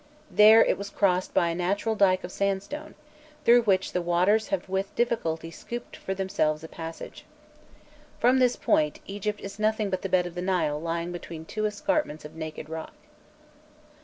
There, 0.31 0.63
it 0.65 0.79
was 0.79 0.89
crossed 0.89 1.31
by 1.31 1.49
a 1.49 1.53
natural 1.53 1.93
dyke 1.93 2.23
of 2.23 2.31
sandstone, 2.31 2.95
through 3.45 3.61
which 3.65 3.91
the 3.91 4.01
waters 4.01 4.47
have 4.47 4.67
with 4.67 4.95
difficulty 4.95 5.51
scooped 5.51 5.95
for 5.95 6.15
themselves 6.15 6.63
a 6.63 6.67
passage. 6.67 7.23
From 8.17 8.39
this 8.39 8.55
point, 8.55 8.99
Egypt 9.05 9.39
is 9.41 9.59
nothing 9.59 9.91
but 9.91 10.01
the 10.01 10.09
bed 10.09 10.25
of 10.25 10.33
the 10.33 10.41
Nile 10.41 10.81
lying 10.81 11.11
between 11.11 11.45
two 11.45 11.67
escarpments 11.67 12.25
of 12.25 12.33
naked 12.33 12.67
rock. 12.67 12.95